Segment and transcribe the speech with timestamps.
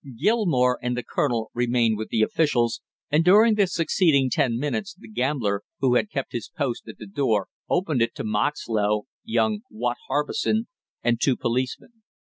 [0.19, 5.07] Gilmore and the colonel remained with the officials and during the succeeding ten minutes the
[5.07, 9.97] gambler, who had kept his post at the door, opened, it to Moxlow, young Watt
[10.07, 10.65] Harbison
[11.03, 11.91] and two policemen.